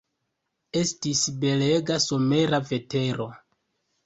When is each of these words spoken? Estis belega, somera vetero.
Estis 0.79 1.21
belega, 1.43 1.99
somera 2.07 2.63
vetero. 2.73 3.29